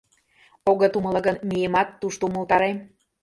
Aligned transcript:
Огыт 0.69 0.93
умыло 0.97 1.19
гын, 1.27 1.37
миемат, 1.49 1.87
тушто 1.99 2.21
умылтарем. 2.29 2.77